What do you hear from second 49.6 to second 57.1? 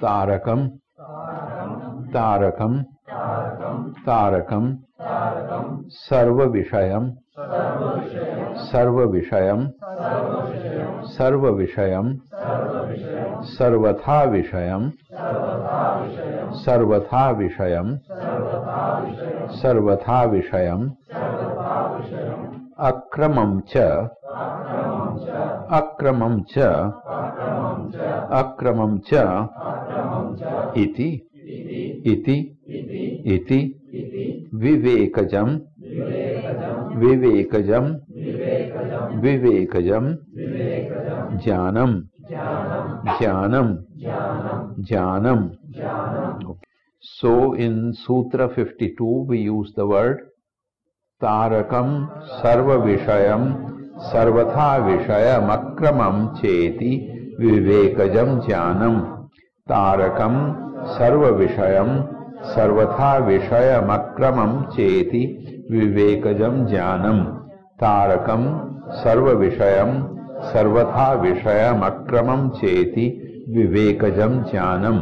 the word तारकम सर्व विषयम सर्वथा विषयम अक्रमम चेति